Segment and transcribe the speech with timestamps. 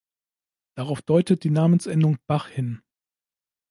[0.73, 2.81] Darauf deutet die Namensendung -bach hin.